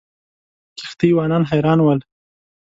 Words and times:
کښتۍ 0.77 1.11
وانان 1.15 1.43
حیران 1.49 1.79
ول. 1.81 1.99